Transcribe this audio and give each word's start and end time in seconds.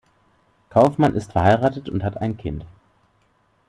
Kaufmann 0.71 1.13
ist 1.13 1.33
verheiratet 1.33 1.87
und 1.87 2.03
hat 2.03 2.17
ein 2.21 2.35
Kind. 2.35 2.65